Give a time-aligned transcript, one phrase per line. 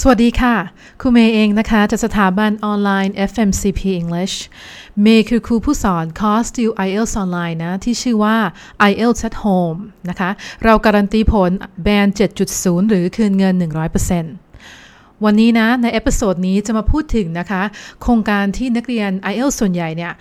[0.00, 0.56] สวัสดีค่ะ
[1.00, 4.36] ครูเมย์เองนะคะจากสถาบันออนไลน์ FMCP English
[5.02, 8.36] เมย์คือครูผู้สอนคอร์สติว IELTS ออนไลน์นะ ที่ชื่อว่า
[8.90, 9.78] IELTS at Home
[10.10, 10.30] นะคะ
[10.64, 11.50] เราการันตีผล
[11.82, 12.06] band
[12.48, 13.54] 7.0 หรือคืนเงิน
[14.40, 17.62] 100%วันนี้นะ ใน episode นี้จะมาพูดถึงนะคะ
[18.02, 20.12] โครงการที่นักเรียน IELTS ส่วนใหญ่เนี่ย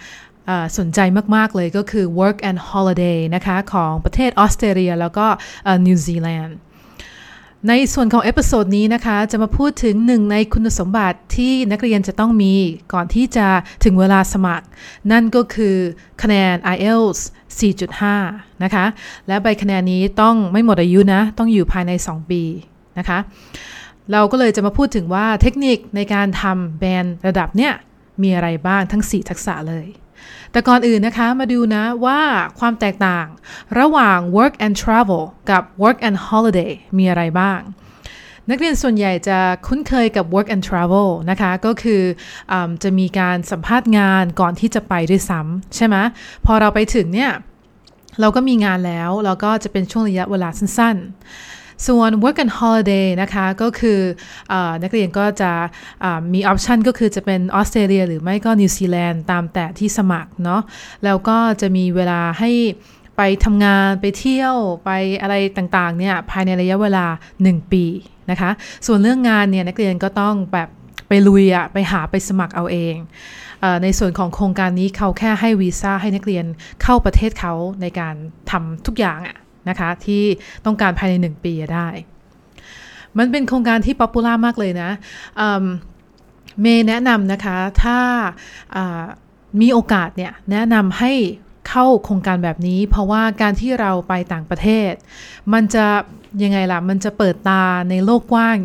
[0.77, 0.99] สนใจ
[1.35, 5.25] มาก ๆ เลยก็คือ Work and Holiday นะคะ ของประเทศออสเตรเลียแล้วก็
[5.85, 6.57] นิวซีแลนด์
[7.69, 12.53] ในส่วนของ episode นี้นะคะ จะมาพูดถึงหนึ่งในคุณสมบัติที่นักเรียนจะต้องมี
[12.93, 13.47] ก่อนที่จะ
[13.83, 14.65] ถึงเวลาสมัคร
[15.11, 15.75] นั่นก็คือ
[16.21, 17.19] คะแนน IELTS
[17.91, 18.85] 4.5 นะคะ
[19.27, 22.41] และใบคะแนนนี้ต้องไม่หมดอายุนะ ต้องอยู่ภายใน 2 ปี
[22.97, 23.19] นะคะ
[24.11, 27.73] เราก็เลยจะมาพูดถึงว่าเทคนิคในการทำ band ระดับเนี้ย
[28.21, 29.85] มีอะไรบ้างทั้ง 4 ทักษะเลย
[30.51, 32.19] แต่ก่อนอื่นนะคะมาดูนะว่า
[32.59, 33.27] ความแตกต่าง
[33.79, 37.59] ระหว่าง work and travel กับ work and holiday มีอะไรบ้าง
[38.49, 42.01] นักเรียนส่วนใหญ่จะคุ้นเคยกับ work and travel นะคะ ก็คือ
[42.51, 45.95] อจะมีการสัมภาษณ์งานก่อนที่จะไปด้วยซ้ำใช่ไหม
[46.45, 47.31] พอเราไปถึงเนี่ย
[48.21, 53.99] เราก็มีงานแล้ว เราก็จะเป็นช่วงระยะเวลาสั้นๆ ส่วน work and holiday นะคะก็คือ
[54.51, 55.51] อนักเรียนก็จะ
[56.33, 60.61] มี option ก็คือจะเป็นออสเตรเลียหรือไม่ก็นิวซีแลนด์ตามแต่ที่สมัครเนาะ
[61.05, 62.51] แล้วก็จะมีเวลาให้
[63.17, 64.89] ไปทำงานไปเที่ยวไป
[65.21, 67.05] อะไรต่างๆเนี่ยภายในระยะเวลา
[67.39, 67.85] 1 ปี
[68.31, 68.51] นะคะ
[68.85, 70.69] ส่วนเรื่องงานเนี่ยนักเรียนก็ต้องแบบ
[71.07, 72.95] ไปลุยอะไปหาไปสมัครเอาเอง
[73.83, 76.45] ในส่วนของโครงการนี้เขาแค่ให้วีซ่าให้นักเรียน
[76.83, 78.15] เข้าประเทศเขาในการ
[78.51, 79.37] ทำทุกอย่างอะ
[79.69, 80.23] นะคะ ที่
[80.65, 81.87] ต้องการภายใน 1 ปีได้
[83.17, 84.89] มันเป็นโครงการที่ป๊อปปูล่ามากเลยนะ
[86.61, 87.99] เมย์แนะนำนะคะ ถ้า
[89.61, 91.13] มีโอกาสเนี่ยแนะนำให้
[91.69, 94.91] เข้าโครงการแบบนี้ เพราะว่าการที่เราไปต่างประเทศ
[95.53, 95.85] มันจะ
[96.43, 98.57] ยังไงล่ะ มันจะเปิดตาในโลกกว้าง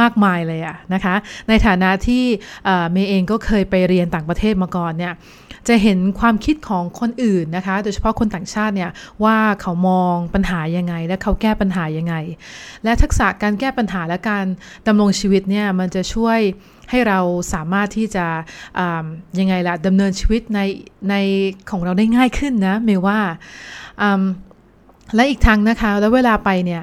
[0.00, 1.14] มากมายเลยอะนะคะ
[1.48, 2.24] ในฐานะที่
[2.92, 5.14] เมย์เองก็เคยไปเรียนต่างประเทศมาก่อนเนี่ย
[5.68, 8.90] จะเห็นความคิดของคนอื่นนะคะ โดยเฉพาะคนต่างชาติเนี่ย
[9.24, 12.14] ว่าเขามองปัญหายังไง และเขาแก้ปัญหายังไง
[12.84, 14.44] และทักษะการแก้ปัญหาและการ
[14.86, 16.38] ดำรงชีวิตเนี่ยมันจะช่วย
[16.90, 17.20] ให้เรา
[17.52, 18.26] สามารถที่จะ
[19.38, 20.60] ยังไงล่ะดำเนินชีวิตใน
[21.10, 21.14] ใน
[21.70, 23.18] ของเราได้ง่ายขึ้นนะเมว่า
[25.14, 26.82] และอีกทางนะคะ แล้วเวลาไปเนี่ย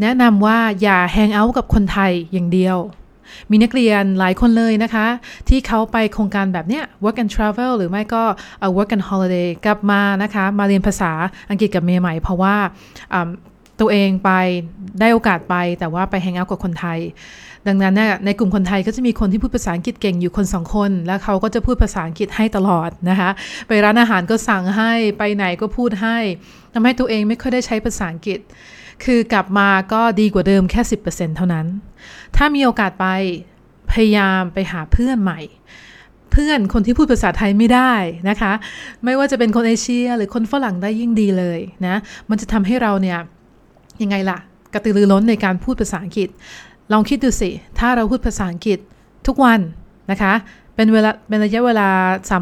[0.00, 2.78] แนะนำว่าอย่าแฮงเอาท์กับคนไทยอย่างเดียว
[3.50, 5.06] มีนักเรียนหลายคนเลยนะคะ
[5.48, 8.22] ที่เขาไปโครงการแบบเนี้ย work and travel หรือไม่ก็
[8.76, 11.12] work and holiday กลับมานะคะ มาเรียนภาษา
[11.50, 12.54] อังกฤษกับเมย์ใหม่ เพราะว่า
[13.80, 14.30] ตัวเองไป
[15.00, 16.98] ได้โอกาสไป แต่ว่าไปแฮงเอาท์กับคนไทย
[17.68, 23.30] ดังนั้นเนี่ยในกลุ่มคนไทยก็จะมีคนที่พูดภาษาอังกฤษเก่งอยู่คนสองคน แล้วเขาก็จะพูดภาษาอังกฤษให้ตลอดนะคะ
[23.68, 26.18] ไปร้านอาหารก็สั่งให้ไปไหนก็พูดให้
[26.74, 28.38] ทำให้ตัวเองไม่ค่อยได้ใช้ภาษาอังกฤษ
[29.04, 31.66] คือกลับมาก็ดีกว่าเดิมแค่ 10%เท่านั้น
[32.36, 33.06] ถ้ามีโอกาสไป
[33.92, 35.40] พยายามไปหาเพื่อนใหม่
[36.32, 37.92] เพื่อนคนที่พูดภาษาไทยไม่ได้
[38.28, 38.52] นะคะ
[39.04, 41.96] ไม่ว่าจะเป็นคนเอเชียหรือคนฝรั่งได้ยิ่งดีเลยนะ
[42.30, 43.18] มันจะทำให้เราเนี่ย
[44.02, 44.38] ยังไงล่ะ
[44.72, 46.28] กระตือรือร้นในการพูดภาษาอังกฤษ
[46.92, 48.78] ลองคิดดูสิ ถ้าเราพูดภาษาอังกฤษ
[49.26, 49.60] ทุกวัน
[50.10, 50.32] นะคะ
[50.74, 51.88] เป็นเวลาเป็นระยะเวลา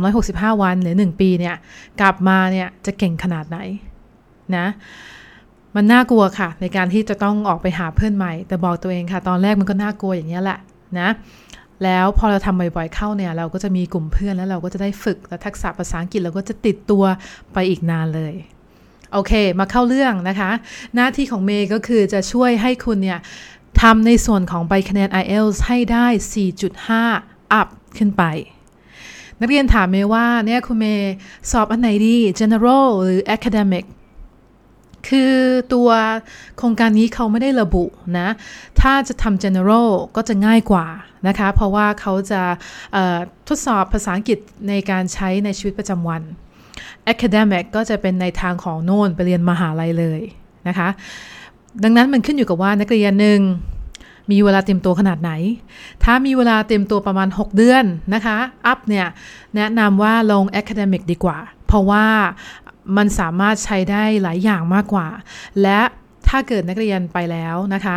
[0.05, 1.57] 365 วันหรือ 1 ปีเนี่ย
[2.01, 3.59] กลับมาเนี่ยจะเก่งขนาดไหน
[4.57, 4.67] นะ
[5.75, 10.59] มันน่ากลัวค่ะ ในการที่จะต้องออกไปหาเพื่อนใหม่ แต่บอกตัวเองค่ะ ตอนแรกมันก็น่ากลัวอย่างนี้แหละ
[11.01, 11.09] นะ
[11.85, 17.05] แล้วพอเราทำบ่อยๆเข้าเนี่ย เราก็จะมีกลุ่มเพื่อนแล้วเราก็จะได้ฝึกและทักษะภาษาอังกฤษเราก็จะติดตัว
[17.53, 18.35] ไปอีกนานเลย
[19.13, 20.51] โอเค มาเข้าเรื่องนะคะ
[20.95, 23.21] หน้าที่ของเมย์ก็คือจะช่วยให้คุณเนี่ย
[23.83, 26.07] ทำในส่วนของใบคะแนน IELTS ให้ได้
[26.83, 27.69] 4.5 up
[27.99, 28.23] ขึ้นไป
[29.41, 31.13] นักเรียนถามเมย์ว่าเนี่ยคุณเมย์
[31.51, 33.85] สอบอันไหนดี general หรือ academic
[35.09, 35.35] คือ
[35.75, 35.91] ตัว
[36.57, 37.85] โครงการนี้เขาไม่ได้ระบุ
[38.19, 38.29] นะ
[38.81, 40.87] ถ้าจะทำ general ก็จะง่ายกว่า
[41.29, 42.43] นะคะ เพราะว่าเขาจะ
[43.49, 46.23] ทดสอบภาษาอังกฤษในการใช้ในชีวิตประจำวัน
[47.13, 50.21] academic ก็จะเป็นในทางของโน่นไปเรียนมหาลัยเลย
[50.69, 50.89] นะคะ
[51.83, 53.41] ดังนั้นมันขึ้นอยู่กับว่านักเรียนหนึ่ง
[54.31, 55.33] มีเวลาเตรียมตัวขนาดไหน
[56.05, 57.85] ถ้ามีเวลาเตรียมตัวประมาณ 6 เดือน
[58.15, 59.07] นะคะ อัพเนี่ย
[59.57, 62.07] แนะนำว่าลง academic ดีกว่า เพราะว่า
[62.97, 65.07] มันสามารถใช้ได้หลายอย่างมากกว่า
[65.63, 65.81] และ
[66.29, 67.97] ถ้าเกิดนักเรียนไปแล้วนะคะ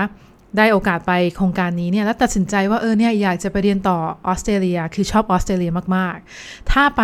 [0.57, 3.97] ได้โอกาสไปโครงการนี้เนี่ย แล้วตัดสินใจว่าเออเนี่ยอยากจะไปเรียนต่อ
[4.27, 7.03] ออสเตรเลีย คือชอบออสเตรเลียมาก ๆ ถ้าไป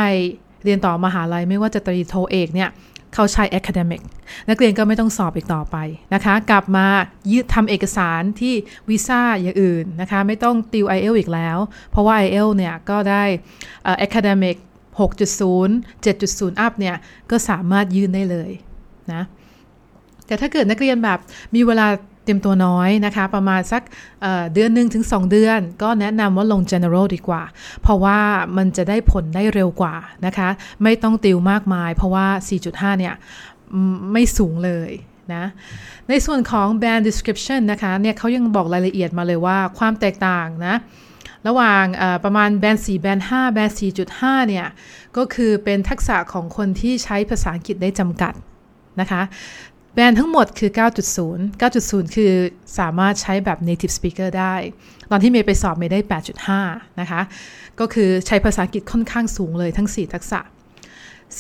[0.68, 2.70] เรียนต่อมหาลัยไม่ว่าจะตรีโทเอกเนี่ย
[3.14, 4.02] เขาใช้ academic
[4.50, 5.78] นักเรียนก็ไม่ต้องสอบอีกต่อไป
[6.14, 6.86] นะคะ กลับมา
[7.32, 8.54] ยืดทำเอกสารที่
[8.90, 11.58] วีซ่าอย่างอื่นนะคะ ไม่ต้องติว i อเอลอีกแล้ว
[11.92, 13.24] เพราะว่า i อเอลเนี่ยก็ได้
[14.06, 14.56] academic
[15.00, 16.96] 6.0 7.0 อัพเนี่ย
[17.32, 18.52] ก็สามารถยื่นได้เลย
[19.14, 19.24] นะ
[20.28, 21.20] แต่ถ้าเกิดนักเรียนแบบ
[21.56, 21.88] มีเวลา
[22.28, 23.82] เตรียมตัวน้อยนะคะ ประมาณสัก
[24.22, 27.44] เเดือนหนึ่งถึง 2 เดือน ก็แนะนำว่าลง general ดีกว่า
[27.82, 28.20] เพราะว่า
[28.58, 29.96] มันจะได้ผลได้เร็วกว่า
[30.26, 30.50] นะคะ
[30.84, 32.28] ไม่ต้องติวมากมาย เพราะว่า
[32.64, 33.14] 4.5 เนี่ย
[34.12, 34.92] ไม่สูงเลย
[35.34, 35.44] นะ
[36.10, 40.76] ในส่วนของ band description นะคะเนี่ยเขายังบอกรายละเอียดมาเลยว่าความแตกต่างนะ
[41.48, 41.86] ระหว่าง
[42.24, 43.70] ประมาณแบน4แบน5แบน
[44.10, 44.68] 4.5 เนี่ย
[45.18, 48.34] ก็คือเป็นทักษะของคนที่ใช้ภาษาอังกฤษได้จำกัด
[49.02, 49.22] นะคะ
[49.98, 50.72] แบนทั้งหมดคือ
[51.16, 52.34] 9.0 9.0 คือ
[52.80, 54.56] สามารถใช้แบบ native speaker ได้
[55.12, 56.00] ตอนที่เมย์ไปสอบเมย์ได้
[56.50, 57.22] 8.5 นะคะ
[57.80, 60.40] ก็คือใช้ภาษาอังกฤษค่อนข้างสูงเลยทั้ง 4 ทักษะ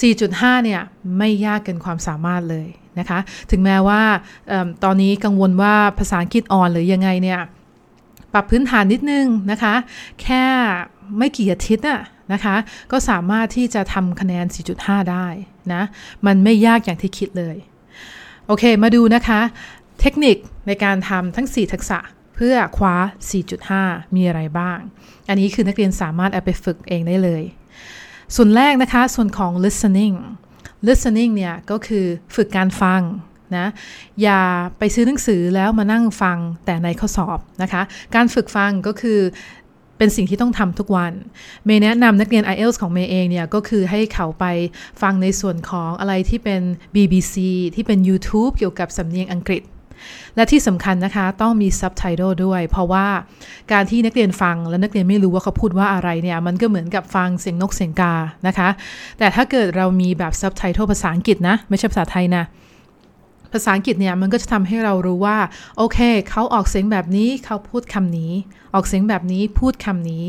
[0.03, 0.81] 4.5 เนี่ย
[1.17, 2.67] ไม่ยากเกินความสามารถเลย
[2.99, 3.19] นะคะ
[3.51, 4.03] ถึงแม้ว่า
[4.51, 7.39] ออตอนนี้กังวลว่าภาษาอังกฤษอ่อนหรือยังไงเนี่ย
[8.33, 9.75] ปรับพื้นฐานนิดนึงนะคะ
[10.21, 10.43] แค่
[11.17, 12.01] ไม่กี่อาทิตย์น่ะ
[12.33, 12.55] นะคะ
[12.91, 14.45] ก็สามารถที่จะทำคะแนน
[14.77, 15.27] 4.5 ได้
[15.73, 15.81] นะ
[16.25, 17.57] มันไม่ยากอย่างที่คิดเลย
[18.49, 19.41] โอเค มาดูนะคะ
[20.01, 21.99] เทคนิคในการทำทั้ง 4 ทักษะ
[22.35, 22.95] เพื่อคว้า
[23.55, 24.79] 4.5 มีอะไรบ้าง
[25.29, 27.43] อันนี้คือนักเรียนสามารถเอาไปฝึกเองได้เลย
[28.35, 30.15] ส่วนแรกนะคะ ส่วนของ listening
[30.87, 32.05] listening เนี่ย ก็คือ
[32.35, 33.01] ฝึกการฟัง
[33.57, 33.67] นะ
[34.21, 34.41] อย่า
[34.77, 37.81] ไปซื้อหนังสือแล้วมานั่งฟังแต่ในข้อสอบนะคะ
[38.15, 39.19] การฝึกฟังก็คือ
[39.97, 41.13] เป็นสิ่งที่ต้องทำทุกวัน
[41.65, 44.45] เมย์แนะนำนักเรียน IELTS ของเมย์เองเนี่ย ก็คือให้เขาไป
[45.01, 46.61] ฟังในส่วนของอะไรที่เป็น
[46.95, 47.35] BBC
[47.75, 49.63] ที่เป็น YouTube เกี่ยวกับสำเนียงอังกฤษ
[50.35, 53.07] และที่สำคัญนะคะ ต้องมี subtitle ด้วย เพราะว่า
[53.71, 58.13] การที่นักเรียนฟังและนักเรียนไม่รู้ว่าเขาพูดว่าอะไรเนี่ย มันก็เหมือนกับฟังเสียงนกเสียงกา
[58.47, 58.69] นะคะ
[59.17, 62.43] แต่ถ้าเกิดเรามีแบบ subtitle ภาษาอังกฤษนะ ไม่ใช่ภาษาไทยนะ
[63.53, 65.37] ภาษาอังกฤษเนี่ยมันก็จะทำให้เรารู้ว่า
[65.77, 65.99] โอเค
[66.29, 68.31] เขาออกเสียงแบบนี้เขาพูดคำนี้
[68.73, 70.25] ออกเสียงแบบนี้พูดคำนี้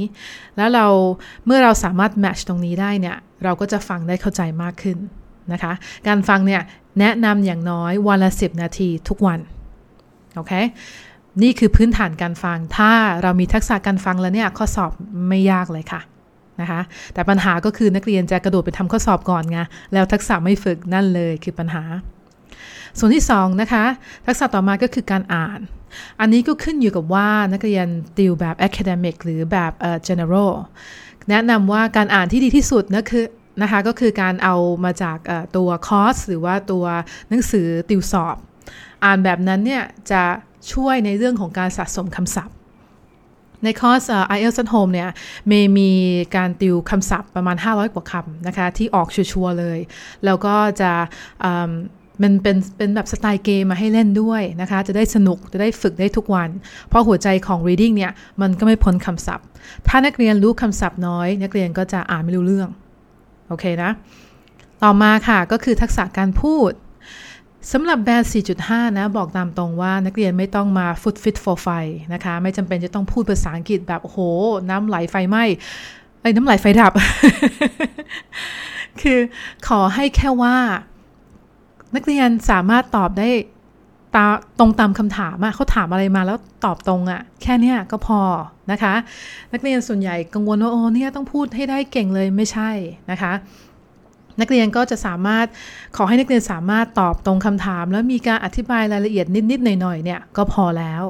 [0.56, 0.86] แล้วเรา
[1.46, 4.98] เมื่อเราสามารถแมทช์ตรงนี้ได้เนี่ยเราก็จะฟังได้เข้าใจมากขึ้น
[5.52, 5.72] นะคะ
[6.06, 6.62] การฟังเนี่ย
[7.00, 9.38] แนะนำอย่างน้อยวันละ 10 นาทีทุกวัน
[10.36, 10.52] โอเค
[11.42, 12.92] นี่คือพื้นฐานการฟัง ถ้า
[13.22, 14.90] เรามีทักษะการฟังแล้วเนี่ย ข้อสอบ
[15.28, 16.00] ไม่ยากเลยค่ะ
[16.60, 16.80] นะคะ
[17.14, 19.58] แต่ปัญหาก็คือนักเรียนจะกระโดดไปทำข้อสอบก่อนไง
[19.92, 21.82] แล้วทักษะไม่ฝึกนั่นเลยคือปัญหา
[22.98, 23.84] ส่วนที่2นะคะ
[24.26, 25.60] ทักษะต่อมาก็คือการอ่าน
[26.20, 27.86] อันนี้ก็ขึ้นอยู่กับว่านักเรียน
[28.18, 29.72] ติวแบบ academic หรือแบบ
[30.08, 30.52] general
[31.30, 33.26] แนะนำว่าการอ่านที่ดีที่สุดนะคือ
[33.62, 35.18] นะคะก็คือการเอามาจาก
[35.56, 36.84] ตัวคอร์สหรือว่าตัว
[37.28, 38.36] หนังสือติวสอบ
[39.04, 40.22] อ่านแบบนั้นเนี่ยจะ
[40.72, 42.56] ช่วยในเรื่องของการสะสมคำศัพท์
[43.64, 44.02] ในคอร์ส
[44.36, 45.10] IELTS at Home เนี่ย
[45.48, 45.90] เมมี
[46.36, 49.78] การติวคำศัพท์ประมาณ 500 กว่าคำนะคะที่ออกชัวร์เลย
[50.24, 50.92] แล้วก็จะ
[52.22, 56.48] มันเป็นเป็นแบบสไตล์เกมมาให้เล่นด้วยนะคะ จะได้สนุกจะได้ฝึกได้ทุกวัน
[56.88, 59.46] เพราะหัวใจของ reading เนี่ย มันก็ไม่พ้นคำศัพท์
[59.88, 62.68] ถ้านักเรียนรู้คำศัพท์น้อย นักเรียนก็จะอ่านไม่รู้เรื่อง
[63.48, 63.90] โอเคนะ
[64.82, 66.72] ต่อมาค่ะก็คือทักษะการพูด
[67.72, 68.30] สำหรับแบรนด์
[68.62, 71.68] 4.5 นะ บอกตามตรงว่านักเรียนไม่ต้องมา foot fit for ไฟ
[72.12, 74.18] นะคะ ไม่จำเป็นจะต้องพูดภาษาอังกฤษแบบ โอ้โห
[74.70, 75.44] น้ำไหลไฟไหม้
[76.22, 76.92] ไอ้น้ำไหลไฟดับ
[79.00, 79.18] คือ
[79.68, 80.56] ขอให้แค่ว่า
[81.94, 83.28] นักเรียนสามารถตอบได้
[84.16, 84.26] ตา
[84.58, 88.20] ตรงตามคำถามอะเขาถามอะไรมาแล้วตอบตรงอะแค่นี้ก็พอ
[88.70, 88.94] นะคะ
[89.52, 92.70] นักเรียนส่วนใหญ่กังวลว่าโอ้เนี่ยต้องพูดให้ได้เก่งเลยไม่ใช่
[93.10, 93.32] นะคะ
[94.40, 95.46] นักเรียนก็จะสามารถ
[95.96, 101.04] ขอให้นักเรียนสามารถตอบตรงคำถาม แล้วมีการอธิบายรายละเอียดนิดๆหน่อยๆเนี่ยก็พอแล้ว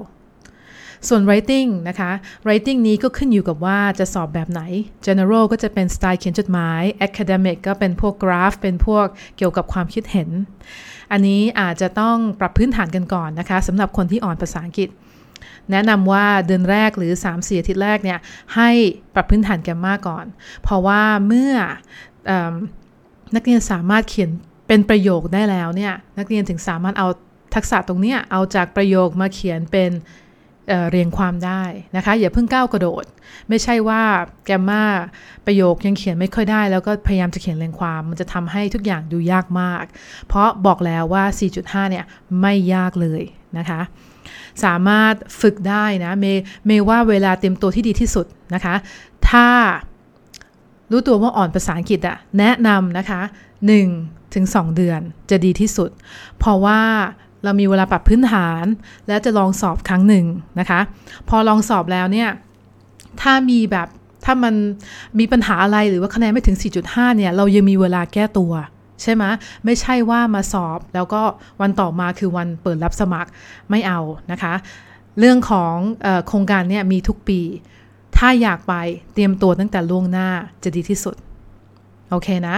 [1.09, 2.11] ส่วน writing นะคะ
[2.45, 4.63] writing นี้ก็ขึ้นอยู่กับว่าจะสอบแบบไหน
[5.07, 9.07] general ก็จะเป็นสไตล์เขียนจดหมาย academic ก็เป็นพวกกราฟ เป็นพวก
[9.37, 10.29] เกี่ยวกับความคิดเห็น
[11.13, 14.89] อันนี้อาจจะต้องปรับพื้นฐานกันก่อนนะคะสำหรับคนที่อ่อนภาษาอังกฤษ
[15.71, 18.19] แนะนำว่าเดือนแรกหรือ 3 4อาทิตย์แรกเนี่ย
[18.57, 18.71] ให้
[19.15, 20.27] ปรับพื้นฐานแกมมาก่อน
[20.63, 21.53] เพราะว่าเมื่อ
[22.31, 22.33] อ
[23.35, 24.31] นักเรียนสามารถเขียน
[24.69, 27.09] เป็นประโยคได้แล้วเนี่ยนักเรียนถึงสามารถเอา
[27.55, 29.91] ทักษะตรงนี้เอาจากประโยคมาเขียนเป็น
[30.91, 31.63] เรียงความได้
[31.97, 33.05] นะคะ อย่าเพิ่งก้าวกระโดด
[33.49, 34.03] ไม่ใช่ว่า
[34.45, 34.85] แกมมา
[35.47, 39.85] ประโยคยังเขียนไม่ค่อยได้ แล้วก็พยายามจะเขียนเรียงความ มันจะทำให้ทุกอย่างดูยากมาก
[40.29, 41.25] เพราะบอกแล้วว่า
[41.59, 42.05] 4.5 เนี่ย
[42.41, 43.23] ไม่ยากเลย
[43.59, 43.81] นะคะ
[44.65, 46.27] สามารถฝึกได้นะเม
[46.67, 48.75] เมว่าเวลาเต็มตัวที่ดีที่สุดนะคะ
[49.31, 49.49] ถ้า
[50.91, 53.21] รู้ตัวว่าอ่อนภาษาอังกฤษอะแนะนำนะคะ
[53.79, 55.91] 1ถึง2เดือนจะดีที่สุด
[56.39, 56.81] เพราะว่า
[57.45, 58.65] เรามีเวลาปรับพื้นฐาน
[59.09, 60.27] และจะลองสอบครั้งหนึ่ง
[60.61, 60.81] นะคะ
[61.29, 62.29] พอลองสอบแล้วเนี่ย
[63.21, 63.89] ถ้ามีแบบ
[64.25, 64.55] ถ้ามัน
[65.19, 68.53] มีปัญหาอะไรหรือว่าคะแนนไม่ถึง 4.5 เนี่ย เรายังมีเวลาแก้ตัว
[69.03, 69.25] ใช่ไหม
[69.65, 71.23] ไม่ใช่ว่ามาสอบแล้วก็
[71.61, 73.31] วันต่อมาคือวันเปิดรับสมัคร
[73.71, 74.01] ไม่เอา
[74.33, 74.55] นะคะ
[75.19, 75.75] เรื่องของ
[76.27, 77.41] โครงการเนี่ยมีทุกปี
[78.17, 78.75] ถ้าอยากไป
[79.15, 80.29] เตรียมตัวตั้งแต่ล่วงหน้า
[80.63, 81.17] จะดีที่สุด
[82.11, 82.57] โอเคนะ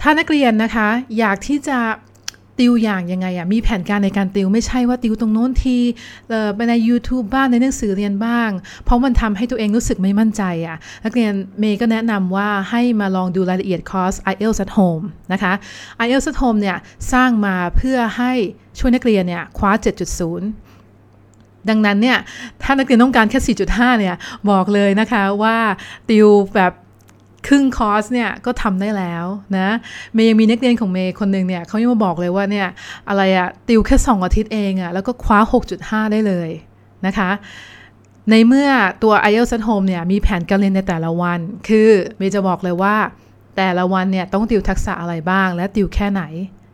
[0.00, 1.78] ถ้านักเรียนนะคะ อยากที่จะ
[2.58, 5.76] ติวอย่างยังไงอะมีแผนการในการติวไม่ใช่ว่าติวตรงโน้นที
[6.56, 8.50] ไปใน YouTube บ้างในหนังสือเรียนบ้าง
[8.84, 15.52] เพราะมันทำให้ตัวเองรู้สึกไม่มั่นใจอะนักเรียนเมย์ก็แนะนำว่าให้มาลองดูรายละเอียดคอร์ส IELTS at home นะคะ
[16.04, 16.76] IELTS at home เนี่ย
[17.12, 18.32] สร้างมาเพื่อให้
[18.78, 19.70] ช่วยนักเรียนเนี่ยคว้า
[20.50, 22.18] 7.0ดังนั้นเนี่ย
[22.62, 24.14] ถ้านักเรียนต้องการแค่ 4.5 เนี่ย
[24.50, 25.56] บอกเลยนะคะว่า
[26.08, 26.72] ติวแบบ
[27.46, 29.68] ครึ่งคอร์สเนี่ยก็ทำได้แล้วนะ
[30.14, 32.68] เมย์ยังมีนักเรียนของเมย์คนหนึ่งเนี่ยเขายังมาบอกเลยว่าเนี่ย
[33.08, 35.38] อะไรอะติวแค่ 2 อาทิตย์เองอะแล้วก็คว้า
[35.76, 36.50] 6.5 ได้เลย
[37.06, 37.30] นะคะ
[38.30, 38.68] ในเมื่อ
[39.02, 42.96] ตัว IELTS at home เนี่ยมีแผนการเรียนในแต่ละวัน คือเมย์จะบอกเลยว่า
[43.56, 46.22] แต่ละวันเนี่ยต้องติวทักษะอะไรบ้าง และติวแค่ไหน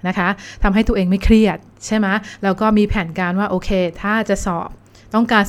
[0.08, 0.28] นะคะ
[0.62, 2.06] ทำให้ตัวเองไม่เครียดใช่ไหม
[2.42, 3.70] แล้วก็มีแผนการว่าโอเค
[4.02, 4.68] ถ้าจะสอบ
[5.14, 5.42] ต้องการ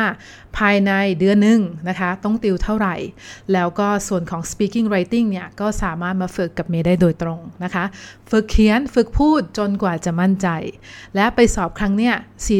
[0.00, 2.96] 4.5 ภายในเดือนหนึ่งนะคะ ต้องติวเท่าไหร่
[3.52, 7.84] แล้วก็ส่วนของ speaking writing เนี่ย ก็สามารถมาฝึกกับเมย์ได้โดยตรงนะคะ
[8.30, 10.48] ฝึกเขียนฝึกพูดจนกว่าจะมั่นใจ
[11.14, 12.14] และไปสอบครั้งเนี้ย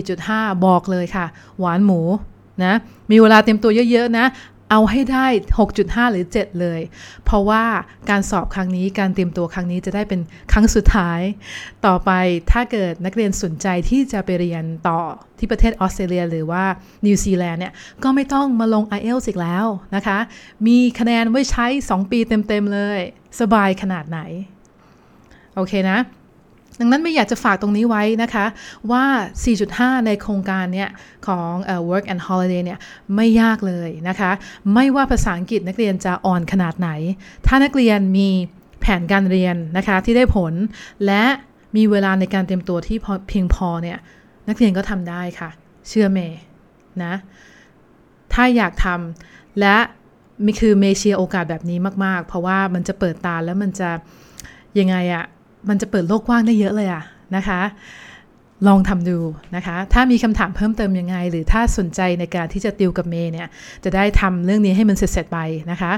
[0.09, 1.26] 4.5 บอกเลยค่ะ
[1.61, 2.00] หวานหมู
[2.64, 2.75] นะ
[3.11, 4.26] มีเวลาเต็มตัวเยอะ ๆ นะ
[4.75, 5.26] เอาให้ได้
[5.71, 6.81] 6.5 หรือ 7 เลย
[7.25, 7.64] เพราะว่า
[8.11, 10.21] การสอบครั้งนี้การเตรียมตัวครั้งนี้จะได้เป็น
[10.52, 11.21] ครั้งสุดท้าย
[11.87, 12.11] ต่อไป
[12.52, 15.00] ถ้าเกิดนักเรียนสนใจที่จะไปเรียนต่อ
[15.38, 16.64] ที่ประเทศออสเตรเลีย หรือว่า
[17.07, 20.19] นิวซีแลนด์เนี่ยก็ไม่ต้องมาลง IELTS อีกแล้วนะคะ
[20.67, 22.99] มีคะแนนไว้ใช้ 2 ปีเต็ม ๆ เลย
[23.41, 24.21] สบายขนาดไหน
[25.55, 25.99] โอเคนะ
[26.81, 28.47] ดังนั้นไม่อยากจะฝากตรงนี้ไว้นะคะ
[28.91, 29.05] ว่า
[29.57, 30.91] 4.5 ในโครงการเนี่ย
[31.26, 32.79] ของ uh, work and holiday เนี่ย
[33.17, 34.31] ไม่ยากเลยนะคะ
[34.75, 36.91] ไม่ว่าภาษาอังกฤษนักเรียนจะอ่อนขนาดไหน
[37.47, 38.29] ถ้านักเรียนมี
[38.81, 40.52] แผนการเรียนนะคะที่ได้ผล
[41.07, 41.25] และ
[41.76, 42.99] มีเวลาในการเตรียมตัวที่
[43.29, 43.99] เพียงพอเนี่ย
[44.49, 45.50] นักเรียนก็ทำได้ค่ะ
[45.88, 46.41] เชื่อเมย์
[47.05, 47.14] นะ
[48.33, 49.76] ถ้าอยากทำและ
[50.45, 53.91] มีคือเมเชียโอกาสแบบนี้มาก ๆ เพราะว่ามันจะเปิดตาแล้วมันจะ
[54.79, 55.25] ยังไงอะ
[55.69, 57.02] มันจะเปิดโลกกว้างได้เยอะเลยอะ
[57.37, 57.61] นะคะ
[58.69, 59.19] ลองทำดู
[59.57, 63.49] นะคะ ถ้ามีคำถามเพิ่มเติมยังไง หรือถ้าสนใจในการที่จะติวกับเมย์เนี่ย
[63.85, 65.38] จะได้ทำเรื่องนี้ให้มันเสร็จๆไป
[65.71, 65.92] นะคะ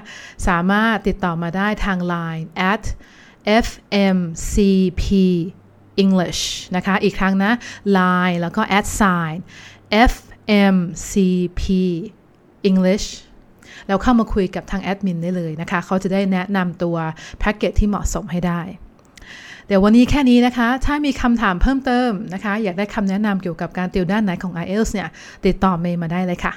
[0.48, 2.84] สามารถติดต่อมาได้ทาง Line at
[3.64, 5.04] fmcp
[6.02, 6.42] English
[6.76, 7.52] นะคะ อีกครั้งนะ
[7.98, 9.36] Line แล้วก็ at sign
[10.10, 11.64] fmcp
[12.70, 13.06] English
[13.86, 16.96] แล้วเข้ามาคุยกับทางแอดมินได้เลยนะคะ เขาจะได้แนะนำตัว
[17.38, 18.62] แพ็กเกจที่เหมาะสมให้ได้
[19.66, 25.08] เดี๋ยววันนี้แค่นี้นะคะ ถ้ามีคำถามเพิ่มเติมนะคะ อยากได้คำแนะนำเกี่ยวกับการติวด้านไหนของ IELTS เนี่ย
[25.46, 26.52] ติดต่อเมย์มาได้เลยค่ะ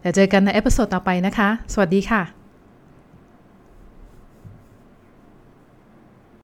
[0.00, 2.41] เดี๋ยวเจอกันใน episode ต่อไปนะคะ สวัสดีค่ะ